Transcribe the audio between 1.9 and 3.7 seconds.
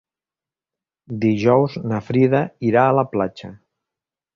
na Frida irà a la platja.